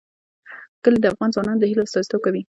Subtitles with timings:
[0.83, 2.41] کلي د افغان ځوانانو د هیلو استازیتوب کوي.